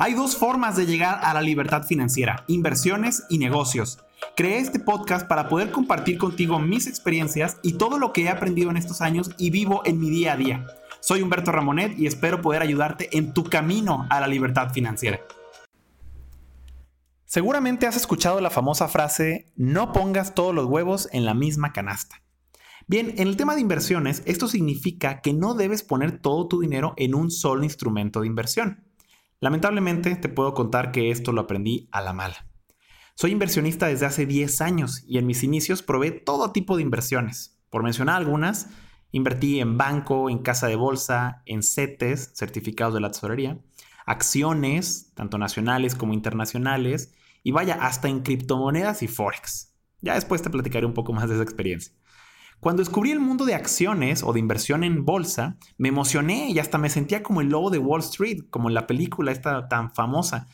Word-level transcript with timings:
Hay 0.00 0.14
dos 0.14 0.36
formas 0.36 0.76
de 0.76 0.86
llegar 0.86 1.18
a 1.24 1.34
la 1.34 1.42
libertad 1.42 1.82
financiera: 1.82 2.44
inversiones 2.46 3.24
y 3.28 3.38
negocios. 3.38 3.98
Creé 4.36 4.58
este 4.58 4.78
podcast 4.78 5.26
para 5.26 5.48
poder 5.48 5.72
compartir 5.72 6.18
contigo 6.18 6.60
mis 6.60 6.86
experiencias 6.86 7.58
y 7.64 7.72
todo 7.72 7.98
lo 7.98 8.12
que 8.12 8.22
he 8.22 8.28
aprendido 8.28 8.70
en 8.70 8.76
estos 8.76 9.00
años 9.00 9.32
y 9.38 9.50
vivo 9.50 9.82
en 9.84 9.98
mi 9.98 10.08
día 10.08 10.34
a 10.34 10.36
día. 10.36 10.66
Soy 11.00 11.20
Humberto 11.20 11.50
Ramonet 11.50 11.98
y 11.98 12.06
espero 12.06 12.40
poder 12.40 12.62
ayudarte 12.62 13.16
en 13.18 13.34
tu 13.34 13.42
camino 13.42 14.06
a 14.08 14.20
la 14.20 14.28
libertad 14.28 14.70
financiera. 14.70 15.18
Seguramente 17.24 17.88
has 17.88 17.96
escuchado 17.96 18.40
la 18.40 18.50
famosa 18.50 18.86
frase, 18.86 19.52
no 19.56 19.92
pongas 19.92 20.32
todos 20.32 20.54
los 20.54 20.66
huevos 20.66 21.08
en 21.10 21.24
la 21.24 21.34
misma 21.34 21.72
canasta. 21.72 22.22
Bien, 22.86 23.14
en 23.16 23.26
el 23.26 23.36
tema 23.36 23.56
de 23.56 23.62
inversiones, 23.62 24.22
esto 24.26 24.46
significa 24.46 25.20
que 25.22 25.32
no 25.32 25.54
debes 25.54 25.82
poner 25.82 26.20
todo 26.20 26.46
tu 26.46 26.60
dinero 26.60 26.94
en 26.96 27.16
un 27.16 27.32
solo 27.32 27.64
instrumento 27.64 28.20
de 28.20 28.28
inversión. 28.28 28.87
Lamentablemente 29.40 30.16
te 30.16 30.28
puedo 30.28 30.54
contar 30.54 30.92
que 30.92 31.10
esto 31.10 31.32
lo 31.32 31.42
aprendí 31.42 31.88
a 31.92 32.00
la 32.00 32.12
mala. 32.12 32.46
Soy 33.14 33.32
inversionista 33.32 33.86
desde 33.86 34.06
hace 34.06 34.26
10 34.26 34.60
años 34.60 35.04
y 35.06 35.18
en 35.18 35.26
mis 35.26 35.42
inicios 35.42 35.82
probé 35.82 36.10
todo 36.10 36.52
tipo 36.52 36.76
de 36.76 36.82
inversiones. 36.82 37.58
Por 37.70 37.82
mencionar 37.82 38.16
algunas, 38.16 38.68
Invertí 39.10 39.60
en 39.60 39.78
banco, 39.78 40.28
en 40.28 40.38
casa 40.38 40.66
de 40.66 40.76
bolsa, 40.76 41.42
en 41.46 41.62
CETES, 41.62 42.32
certificados 42.34 42.92
de 42.94 43.00
la 43.00 43.10
tesorería, 43.10 43.58
acciones, 44.04 45.12
tanto 45.14 45.38
nacionales 45.38 45.94
como 45.94 46.12
internacionales, 46.12 47.14
y 47.42 47.52
vaya, 47.52 47.78
hasta 47.80 48.08
en 48.08 48.20
criptomonedas 48.20 49.02
y 49.02 49.08
forex. 49.08 49.74
Ya 50.00 50.14
después 50.14 50.42
te 50.42 50.50
platicaré 50.50 50.84
un 50.84 50.92
poco 50.92 51.12
más 51.12 51.28
de 51.28 51.36
esa 51.36 51.44
experiencia. 51.44 51.94
Cuando 52.60 52.82
descubrí 52.82 53.12
el 53.12 53.20
mundo 53.20 53.44
de 53.44 53.54
acciones 53.54 54.22
o 54.22 54.32
de 54.32 54.40
inversión 54.40 54.82
en 54.82 55.04
bolsa, 55.04 55.56
me 55.76 55.88
emocioné 55.88 56.50
y 56.50 56.58
hasta 56.58 56.78
me 56.78 56.90
sentía 56.90 57.22
como 57.22 57.40
el 57.40 57.48
lobo 57.48 57.70
de 57.70 57.78
Wall 57.78 58.00
Street, 58.00 58.44
como 58.50 58.68
en 58.68 58.74
la 58.74 58.86
película 58.86 59.30
esta 59.30 59.68
tan 59.68 59.94
famosa. 59.94 60.48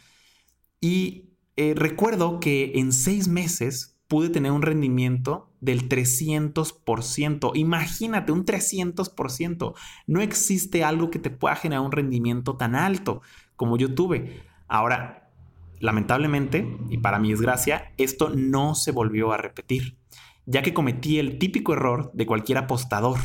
Y 0.81 1.31
eh, 1.57 1.75
recuerdo 1.77 2.41
que 2.41 2.73
en 2.77 2.93
seis 2.93 3.29
meses 3.29 3.95
pude 4.07 4.29
tener 4.29 4.53
un 4.53 4.63
rendimiento 4.63 5.51
del 5.61 5.89
300%. 5.89 7.53
Imagínate, 7.55 8.33
un 8.33 8.45
300%. 8.45 9.75
No 10.07 10.21
existe 10.21 10.85
algo 10.85 11.11
que 11.11 11.19
te 11.19 11.31
pueda 11.31 11.57
generar 11.57 11.85
un 11.85 11.93
rendimiento 11.93 12.57
tan 12.57 12.75
alto 12.75 13.23
como 13.57 13.79
yo 13.79 13.95
tuve. 13.95 14.43
Ahora, 14.69 15.31
lamentablemente, 15.81 16.79
y 16.91 16.99
para 16.99 17.19
mi 17.19 17.31
desgracia, 17.31 17.93
esto 17.97 18.31
no 18.31 18.75
se 18.75 18.93
volvió 18.93 19.33
a 19.33 19.37
repetir, 19.37 19.97
ya 20.47 20.63
que 20.63 20.75
cometí 20.75 21.19
el 21.19 21.39
típico 21.39 21.73
error 21.73 22.11
de 22.15 22.27
cualquier 22.27 22.59
apostador, 22.59 23.19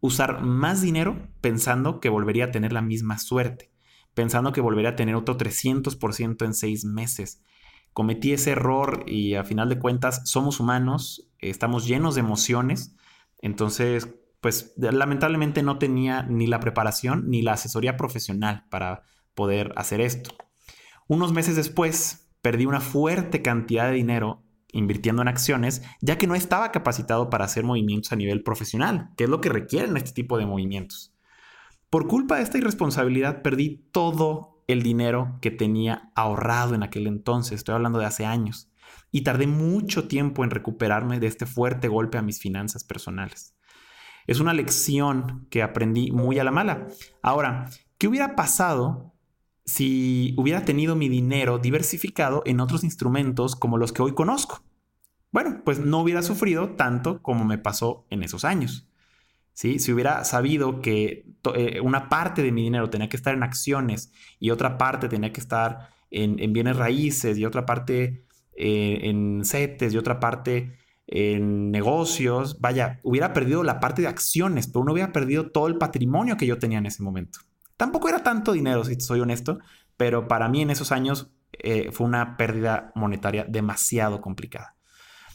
usar 0.00 0.42
más 0.42 0.82
dinero 0.82 1.28
pensando 1.40 2.00
que 2.00 2.08
volvería 2.08 2.46
a 2.46 2.50
tener 2.50 2.72
la 2.72 2.82
misma 2.82 3.18
suerte, 3.18 3.70
pensando 4.14 4.52
que 4.52 4.60
volvería 4.60 4.90
a 4.90 4.96
tener 4.96 5.14
otro 5.14 5.36
300% 5.36 6.44
en 6.44 6.54
seis 6.54 6.84
meses 6.84 7.42
cometí 7.96 8.34
ese 8.34 8.50
error 8.50 9.04
y 9.06 9.36
a 9.36 9.44
final 9.44 9.70
de 9.70 9.78
cuentas 9.78 10.20
somos 10.26 10.60
humanos, 10.60 11.30
estamos 11.38 11.86
llenos 11.86 12.14
de 12.14 12.20
emociones, 12.20 12.94
entonces 13.40 14.06
pues 14.42 14.74
lamentablemente 14.76 15.62
no 15.62 15.78
tenía 15.78 16.22
ni 16.24 16.46
la 16.46 16.60
preparación 16.60 17.30
ni 17.30 17.40
la 17.40 17.54
asesoría 17.54 17.96
profesional 17.96 18.66
para 18.68 19.04
poder 19.34 19.72
hacer 19.76 20.02
esto. 20.02 20.34
Unos 21.08 21.32
meses 21.32 21.56
después 21.56 22.28
perdí 22.42 22.66
una 22.66 22.82
fuerte 22.82 23.40
cantidad 23.40 23.86
de 23.86 23.94
dinero 23.94 24.42
invirtiendo 24.72 25.22
en 25.22 25.28
acciones, 25.28 25.82
ya 26.00 26.18
que 26.18 26.26
no 26.26 26.34
estaba 26.34 26.72
capacitado 26.72 27.30
para 27.30 27.44
hacer 27.44 27.64
movimientos 27.64 28.12
a 28.12 28.16
nivel 28.16 28.42
profesional, 28.42 29.10
que 29.16 29.24
es 29.24 29.30
lo 29.30 29.40
que 29.40 29.48
requieren 29.48 29.96
este 29.96 30.12
tipo 30.12 30.38
de 30.38 30.46
movimientos. 30.46 31.14
Por 31.90 32.08
culpa 32.08 32.36
de 32.36 32.42
esta 32.42 32.58
irresponsabilidad 32.58 33.42
perdí 33.42 33.86
todo 33.92 34.62
el 34.66 34.82
dinero 34.82 35.38
que 35.40 35.50
tenía 35.50 36.10
ahorrado 36.14 36.74
en 36.74 36.82
aquel 36.82 37.06
entonces, 37.06 37.58
estoy 37.58 37.74
hablando 37.74 37.98
de 37.98 38.06
hace 38.06 38.26
años, 38.26 38.70
y 39.10 39.22
tardé 39.22 39.46
mucho 39.46 40.08
tiempo 40.08 40.44
en 40.44 40.50
recuperarme 40.50 41.20
de 41.20 41.28
este 41.28 41.46
fuerte 41.46 41.88
golpe 41.88 42.18
a 42.18 42.22
mis 42.22 42.40
finanzas 42.40 42.84
personales. 42.84 43.56
Es 44.26 44.40
una 44.40 44.52
lección 44.52 45.46
que 45.50 45.62
aprendí 45.62 46.10
muy 46.10 46.38
a 46.38 46.44
la 46.44 46.50
mala. 46.50 46.88
Ahora, 47.22 47.70
¿qué 47.96 48.08
hubiera 48.08 48.34
pasado 48.34 49.15
si 49.66 50.34
hubiera 50.38 50.64
tenido 50.64 50.96
mi 50.96 51.08
dinero 51.08 51.58
diversificado 51.58 52.42
en 52.46 52.60
otros 52.60 52.84
instrumentos 52.84 53.56
como 53.56 53.78
los 53.78 53.92
que 53.92 54.02
hoy 54.02 54.14
conozco? 54.14 54.62
Bueno, 55.32 55.60
pues 55.64 55.80
no 55.80 56.00
hubiera 56.00 56.22
sufrido 56.22 56.70
tanto 56.70 57.20
como 57.20 57.44
me 57.44 57.58
pasó 57.58 58.06
en 58.10 58.22
esos 58.22 58.44
años. 58.44 58.88
Si 59.52 59.90
hubiera 59.90 60.24
sabido 60.24 60.80
que 60.82 61.26
eh, 61.54 61.80
una 61.80 62.08
parte 62.08 62.42
de 62.42 62.52
mi 62.52 62.62
dinero 62.62 62.90
tenía 62.90 63.08
que 63.08 63.16
estar 63.16 63.34
en 63.34 63.42
acciones 63.42 64.12
y 64.38 64.50
otra 64.50 64.76
parte 64.76 65.08
tenía 65.08 65.32
que 65.32 65.40
estar 65.40 65.90
en, 66.10 66.52
bienes 66.52 66.76
raíces 66.76 67.38
y 67.38 67.44
otra 67.44 67.64
parte 67.64 68.24
eh, 68.54 69.00
en 69.02 69.42
CETES 69.44 69.94
y 69.94 69.98
otra 69.98 70.20
parte 70.20 70.76
en 71.06 71.70
negocios, 71.70 72.60
vaya, 72.60 73.00
hubiera 73.02 73.32
perdido 73.32 73.62
la 73.62 73.80
parte 73.80 74.02
de 74.02 74.08
acciones, 74.08 74.66
pero 74.66 74.84
no 74.84 74.92
hubiera 74.92 75.12
perdido 75.12 75.50
todo 75.50 75.68
el 75.68 75.78
patrimonio 75.78 76.36
que 76.36 76.46
yo 76.46 76.58
tenía 76.58 76.78
en 76.78 76.86
ese 76.86 77.02
momento. 77.02 77.40
Tampoco 77.76 78.08
era 78.08 78.22
tanto 78.22 78.52
dinero, 78.52 78.84
si 78.84 78.98
soy 79.00 79.20
honesto, 79.20 79.58
pero 79.96 80.28
para 80.28 80.48
mí 80.48 80.62
en 80.62 80.70
esos 80.70 80.92
años 80.92 81.30
eh, 81.52 81.90
fue 81.92 82.06
una 82.06 82.36
pérdida 82.36 82.92
monetaria 82.94 83.44
demasiado 83.48 84.20
complicada. 84.20 84.76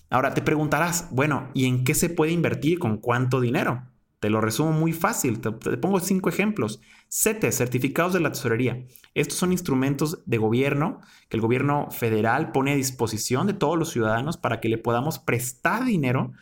Ahora 0.10 0.34
te 0.34 0.42
preguntarás, 0.42 1.08
bueno, 1.12 1.50
¿y 1.54 1.66
en 1.66 1.84
qué 1.84 1.96
se 1.96 2.10
puede 2.10 2.32
invertir 2.32 2.80
con 2.80 2.98
cuánto 2.98 3.40
dinero? 3.40 3.88
Te 4.20 4.30
lo 4.30 4.42
resumo 4.42 4.72
muy 4.72 4.94
fácil, 4.94 5.40
te, 5.40 5.52
pongo 5.52 6.00
cinco 6.00 6.30
ejemplos. 6.30 6.80
CETES, 7.10 7.58
certificados 7.58 8.14
de 8.14 8.20
la 8.20 8.32
tesorería. 8.32 8.86
Estos 9.16 9.38
son 9.38 9.52
instrumentos 9.52 10.22
de 10.26 10.38
gobierno 10.38 11.00
que 11.28 11.38
el 11.38 11.42
gobierno 11.42 11.90
federal 11.92 12.52
pone 12.52 12.74
a 12.74 12.76
disposición 12.76 13.48
de 13.48 13.54
todos 13.54 13.80
los 13.80 13.90
ciudadanos 13.90 14.38
para 14.38 14.60
que 14.60 14.70
le 14.70 14.78
podamos 14.78 15.18
prestar 15.18 15.86
dinero 15.86 16.34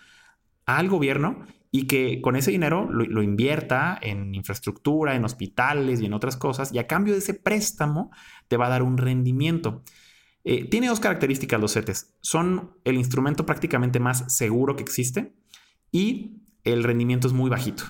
al 0.66 0.90
gobierno 0.90 1.46
y 1.72 1.85
que 1.85 2.22
con 2.22 2.35
ese 2.35 2.52
dinero 2.52 2.90
lo, 2.91 3.22
invierta 3.22 3.97
en 4.02 4.34
infraestructura, 4.34 5.16
en 5.16 5.24
hospitales 5.24 6.02
y 6.02 6.06
en 6.06 6.13
otras 6.13 6.35
cosas, 6.35 6.74
y 6.74 6.80
a 6.80 6.88
cambio 6.88 7.13
de 7.13 7.19
ese 7.19 7.35
préstamo 7.35 8.12
te 8.47 8.57
va 8.57 8.66
a 8.66 8.69
dar 8.69 8.81
un 8.81 8.97
rendimiento. 8.97 9.84
Eh, 10.44 10.68
tiene 10.68 10.88
dos 10.88 11.00
características 11.00 11.59
los 11.62 11.74
CETES. 11.74 12.18
Son 12.22 12.72
el 12.85 12.96
instrumento 12.96 13.46
prácticamente 13.46 14.00
más 14.00 14.34
seguro 14.35 14.75
que 14.75 14.84
existe 14.84 15.35
y 15.91 16.41
el 16.63 16.84
rendimiento 16.84 17.28
es 17.28 17.34
muy 17.34 17.50
bajito. 17.50 17.84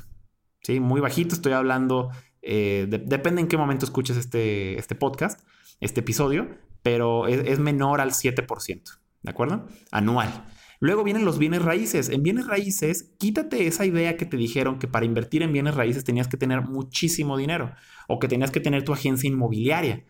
¿sí? 0.61 0.79
Muy 0.79 0.99
bajito, 0.99 1.35
estoy 1.35 1.53
hablando, 1.53 2.09
eh, 2.41 2.85
depende 2.89 3.41
en 3.41 3.47
qué 3.47 3.57
momento 3.57 3.85
escuches 3.85 4.17
este, 4.17 4.77
este 4.77 4.95
podcast, 4.95 5.41
este 5.79 6.01
episodio, 6.01 6.49
pero 6.81 7.27
es, 7.27 7.59
menor 7.59 8.01
al 8.01 8.11
7%, 8.11 8.99
¿de 9.21 9.29
acuerdo? 9.29 9.67
Anual. 9.91 10.45
Luego 10.79 11.03
vienen 11.03 11.25
los 11.25 11.39
bienes 11.39 11.61
raíces. 11.61 12.09
En 12.09 12.23
bienes 12.23 12.47
raíces, 12.47 13.11
quítate 13.17 13.67
esa 13.67 13.85
idea 13.85 14.15
que 14.15 14.25
te 14.25 14.37
dijeron 14.37 14.79
que 14.79 14.87
para 14.87 15.05
invertir 15.05 15.43
en 15.43 15.51
bienes 15.51 15.75
raíces 15.75 16.05
tenías 16.05 16.27
que 16.27 16.37
tener 16.37 16.61
muchísimo 16.61 17.37
dinero 17.37 17.73
o 18.07 18.19
que 18.19 18.29
tenías 18.29 18.51
que 18.51 18.61
tener 18.61 18.83
tu 18.83 18.93
agencia 18.93 19.27
inmobiliaria. 19.27 20.05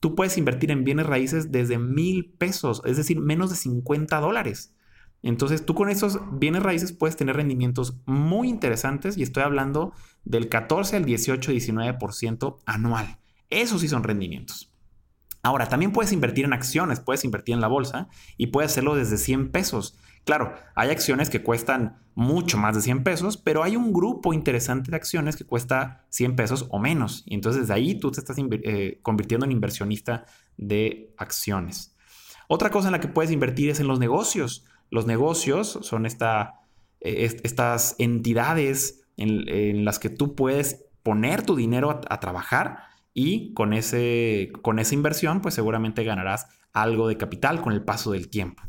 Tú 0.00 0.14
puedes 0.14 0.38
invertir 0.38 0.70
en 0.70 0.84
bienes 0.84 1.06
raíces 1.06 1.52
desde 1.52 1.78
mil 1.78 2.32
pesos, 2.38 2.82
es 2.84 2.96
decir, 2.96 3.20
menos 3.20 3.50
de 3.50 3.56
50 3.56 4.18
dólares. 4.20 4.74
Entonces 5.22 5.64
tú 5.64 5.74
con 5.74 5.88
esos 5.88 6.18
bienes 6.32 6.62
raíces 6.62 6.92
puedes 6.92 7.16
tener 7.16 7.36
rendimientos 7.36 7.98
muy 8.04 8.48
interesantes 8.48 9.16
y 9.16 9.22
estoy 9.22 9.42
hablando 9.42 9.92
del 10.24 10.48
14 10.48 10.96
al 10.96 11.04
18, 11.04 11.52
19% 11.52 12.58
anual. 12.66 13.18
Esos 13.50 13.80
sí 13.82 13.88
son 13.88 14.04
rendimientos. 14.04 14.74
Ahora, 15.44 15.68
también 15.68 15.92
puedes 15.92 16.10
invertir 16.10 16.46
en 16.46 16.54
acciones, 16.54 17.00
puedes 17.00 17.22
invertir 17.24 17.54
en 17.54 17.60
la 17.60 17.68
bolsa 17.68 18.08
y 18.38 18.46
puedes 18.46 18.72
hacerlo 18.72 18.96
desde 18.96 19.18
100 19.18 19.52
pesos. 19.52 19.98
Claro, 20.24 20.54
hay 20.74 20.90
acciones 20.90 21.28
que 21.28 21.42
cuestan 21.42 21.98
mucho 22.14 22.56
más 22.56 22.74
de 22.74 22.80
100 22.80 23.02
pesos, 23.02 23.36
pero 23.36 23.62
hay 23.62 23.76
un 23.76 23.92
grupo 23.92 24.32
interesante 24.32 24.90
de 24.90 24.96
acciones 24.96 25.36
que 25.36 25.44
cuesta 25.44 26.06
100 26.10 26.36
pesos 26.36 26.66
o 26.70 26.78
menos. 26.78 27.24
Y 27.26 27.34
entonces 27.34 27.62
desde 27.62 27.74
ahí 27.74 27.98
tú 27.98 28.10
te 28.10 28.20
estás 28.20 28.36
eh, 28.38 28.98
convirtiendo 29.02 29.44
en 29.44 29.52
inversionista 29.52 30.24
de 30.56 31.12
acciones. 31.18 31.94
Otra 32.48 32.70
cosa 32.70 32.88
en 32.88 32.92
la 32.92 33.00
que 33.00 33.08
puedes 33.08 33.30
invertir 33.30 33.70
es 33.70 33.80
en 33.80 33.88
los 33.88 33.98
negocios. 33.98 34.64
Los 34.90 35.06
negocios 35.06 35.78
son 35.82 36.06
eh, 36.06 36.10
estas 37.00 37.96
entidades 37.98 39.06
en, 39.16 39.84
las 39.84 39.98
que 39.98 40.08
tú 40.10 40.34
puedes 40.34 40.86
poner 41.02 41.42
tu 41.42 41.56
dinero 41.56 42.00
a, 42.08 42.20
trabajar 42.20 42.78
y 43.12 43.52
con, 43.54 43.72
ese, 43.72 44.52
con 44.62 44.78
esa 44.78 44.94
inversión 44.94 45.40
pues 45.40 45.54
seguramente 45.54 46.02
ganarás 46.04 46.46
algo 46.72 47.08
de 47.08 47.16
capital 47.16 47.60
con 47.60 47.72
el 47.72 47.82
paso 47.82 48.12
del 48.12 48.28
tiempo. 48.28 48.62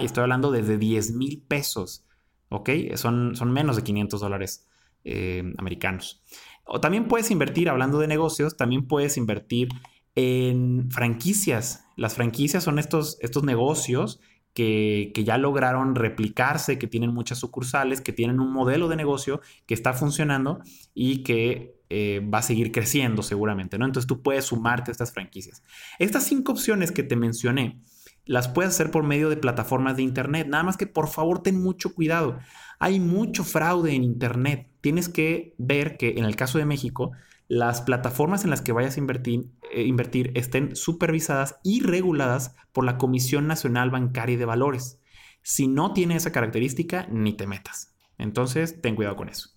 Y 0.00 0.04
estoy 0.04 0.22
hablando 0.22 0.50
desde 0.50 0.78
10 0.78 1.12
mil 1.12 1.42
pesos, 1.46 2.04
¿ok? 2.48 2.70
Son, 2.94 3.36
son 3.36 3.52
menos 3.52 3.76
de 3.76 3.82
500 3.82 4.20
dólares 4.20 4.66
eh, 5.04 5.52
americanos. 5.58 6.22
O 6.64 6.80
también 6.80 7.06
puedes 7.06 7.30
invertir, 7.30 7.68
hablando 7.68 7.98
de 7.98 8.08
negocios, 8.08 8.56
también 8.56 8.88
puedes 8.88 9.16
invertir 9.16 9.68
en 10.16 10.90
franquicias. 10.90 11.84
Las 11.96 12.14
franquicias 12.14 12.64
son 12.64 12.78
estos, 12.78 13.18
estos 13.20 13.44
negocios 13.44 14.20
que, 14.56 15.12
ya 15.14 15.36
lograron 15.36 15.94
replicarse, 15.94 16.78
que 16.78 16.86
tienen 16.86 17.12
muchas 17.12 17.38
sucursales, 17.38 18.00
que 18.00 18.12
tienen 18.12 18.40
un 18.40 18.52
modelo 18.52 18.88
de 18.88 18.96
negocio 18.96 19.42
que 19.66 19.74
está 19.74 19.92
funcionando 19.92 20.60
y 20.94 21.22
que 21.22 21.78
eh, 21.90 22.26
va 22.32 22.38
a 22.38 22.42
seguir 22.42 22.72
creciendo 22.72 23.22
seguramente, 23.22 23.78
¿no? 23.78 23.84
Entonces 23.84 24.08
tú 24.08 24.22
puedes 24.22 24.46
sumarte 24.46 24.90
a 24.90 24.92
estas 24.92 25.12
franquicias. 25.12 25.62
Estas 25.98 26.24
cinco 26.24 26.52
opciones 26.52 26.90
que 26.90 27.02
te 27.02 27.16
mencioné, 27.16 27.82
las 28.26 28.48
puedes 28.48 28.74
hacer 28.74 28.90
por 28.90 29.04
medio 29.04 29.30
de 29.30 29.36
plataformas 29.36 29.96
de 29.96 30.02
Internet. 30.02 30.48
Nada 30.48 30.64
más 30.64 30.76
que 30.76 30.86
por 30.86 31.08
favor 31.08 31.42
ten 31.42 31.62
mucho 31.62 31.94
cuidado. 31.94 32.38
Hay 32.78 33.00
mucho 33.00 33.44
fraude 33.44 33.94
en 33.94 34.04
Internet. 34.04 34.68
Tienes 34.80 35.08
que 35.08 35.54
ver 35.56 35.96
que 35.96 36.10
en 36.18 36.24
el 36.24 36.36
caso 36.36 36.58
de 36.58 36.66
México, 36.66 37.12
las 37.48 37.80
plataformas 37.82 38.44
en 38.44 38.50
las 38.50 38.60
que 38.60 38.72
vayas 38.72 38.96
a 38.96 39.00
invertir, 39.00 39.46
eh, 39.72 39.84
invertir 39.84 40.32
estén 40.34 40.74
supervisadas 40.74 41.56
y 41.62 41.80
reguladas 41.80 42.54
por 42.72 42.84
la 42.84 42.98
Comisión 42.98 43.46
Nacional 43.46 43.90
Bancaria 43.90 44.36
de 44.36 44.44
Valores. 44.44 45.00
Si 45.42 45.68
no 45.68 45.92
tiene 45.92 46.16
esa 46.16 46.32
característica, 46.32 47.06
ni 47.10 47.32
te 47.32 47.46
metas. 47.46 47.94
Entonces, 48.18 48.82
ten 48.82 48.96
cuidado 48.96 49.16
con 49.16 49.28
eso. 49.28 49.55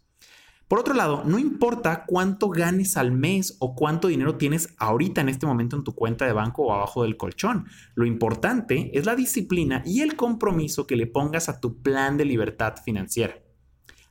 Por 0.69 0.77
otro 0.77 0.93
lado, 0.93 1.23
no 1.25 1.39
importa 1.39 2.03
cuánto 2.05 2.47
ganes 2.49 2.95
al 2.95 3.11
mes 3.11 3.57
o 3.57 3.73
cuánto 3.73 4.07
dinero 4.07 4.35
tienes 4.35 4.75
ahorita 4.77 5.19
en 5.19 5.29
este 5.29 5.47
momento 5.47 5.75
en 5.75 5.83
tu 5.83 5.95
cuenta 5.95 6.27
de 6.27 6.31
banco 6.31 6.61
o 6.61 6.73
abajo 6.73 7.01
del 7.01 7.17
colchón. 7.17 7.65
Lo 7.95 8.05
importante 8.05 8.91
es 8.93 9.07
la 9.07 9.15
disciplina 9.15 9.81
y 9.83 10.01
el 10.01 10.15
compromiso 10.15 10.85
que 10.85 10.95
le 10.95 11.07
pongas 11.07 11.49
a 11.49 11.59
tu 11.59 11.81
plan 11.81 12.17
de 12.17 12.25
libertad 12.25 12.75
financiera. 12.85 13.39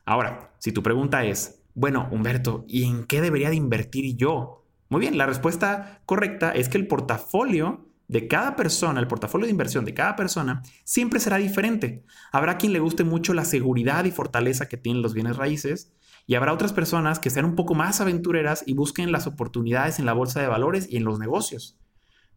Ahora, 0.05 0.52
si 0.58 0.72
tu 0.72 0.82
pregunta 0.82 1.25
es, 1.25 1.62
bueno, 1.75 2.08
Humberto, 2.10 2.64
¿y 2.66 2.82
en 2.82 3.05
qué 3.05 3.20
debería 3.20 3.50
de 3.50 3.56
invertir 3.56 4.16
yo? 4.16 4.66
Muy 4.88 4.99
bien, 4.99 5.16
la 5.16 5.26
respuesta 5.26 6.02
correcta 6.06 6.50
es 6.50 6.69
que 6.69 6.78
el 6.78 6.88
portafolio 6.88 7.87
de 8.08 8.26
cada 8.26 8.56
persona, 8.56 8.99
el 8.99 9.06
portafolio 9.06 9.44
de 9.44 9.52
inversión 9.52 9.84
de 9.84 9.94
cada 9.94 10.16
persona, 10.16 10.64
siempre 10.82 11.20
será 11.20 11.37
diferente. 11.37 12.05
Habrá 12.32 12.58
quien 12.58 12.72
le 12.72 12.81
guste 12.81 13.05
mucho 13.05 13.32
la 13.32 13.44
seguridad 13.44 14.05
y 14.06 14.10
fortaleza 14.10 14.69
que 14.69 14.76
tienen 14.76 15.02
los 15.02 15.14
bienes 15.14 15.37
raíces, 15.37 15.93
y 16.29 16.35
habrá 16.35 16.53
otras 16.53 16.75
personas 16.75 17.19
que 17.19 17.31
sean 17.31 17.47
un 17.47 17.57
poco 17.57 17.75
más 17.75 18.03
aventureras 18.03 18.63
y 18.67 18.75
busquen 18.75 19.13
las 19.13 19.27
oportunidades 19.27 19.99
en 19.99 20.05
la 20.05 20.13
bolsa 20.13 20.43
de 20.43 20.47
valores 20.47 20.87
y 20.89 20.99
en 20.99 21.05
los 21.05 21.19
negocios. 21.19 21.79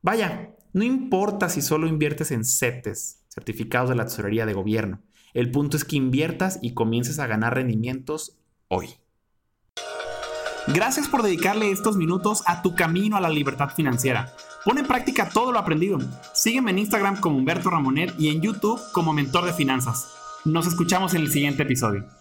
Vaya, 0.02 0.56
no 0.72 0.86
importa 0.86 1.50
si 1.50 1.62
solo 1.62 1.88
inviertes 1.88 2.32
en 2.32 2.46
CETES, 2.46 3.26
certificados 3.28 3.90
de 3.90 3.98
la 3.98 4.06
tesorería 4.06 4.46
de 4.46 4.54
gobierno. 4.54 5.02
El 5.34 5.52
punto 5.52 5.76
es 5.76 5.84
que 5.84 5.98
inviertas 5.98 6.58
y 6.62 6.74
comiences 6.74 7.20
a 7.20 7.28
ganar 7.28 7.54
rendimientos 7.54 8.40
hoy. 8.70 8.88
Gracias 10.68 11.10
por 11.10 11.22
dedicarle 11.22 11.70
estos 11.70 11.98
minutos 11.98 12.44
a 12.46 12.62
tu 12.62 12.76
camino 12.76 13.18
a 13.18 13.22
la 13.22 13.30
libertad 13.30 13.72
financiera. 13.76 14.34
Pon 14.64 14.78
en 14.78 14.88
práctica 14.88 15.28
todo 15.28 15.52
lo 15.52 15.60
aprendido. 15.60 16.00
Sígueme 16.34 16.72
en 16.72 16.80
Instagram 16.80 17.20
como 17.20 17.38
Humberto 17.38 17.70
Ramonet 17.70 18.18
y 18.18 18.30
en 18.30 18.42
YouTube 18.42 18.80
como 18.94 19.12
Mentor 19.12 19.44
de 19.44 19.54
Finanzas. 19.54 20.14
Nos 20.46 20.66
escuchamos 20.66 21.14
en 21.14 21.24
el 21.24 21.32
siguiente 21.32 21.64
episodio. 21.64 22.20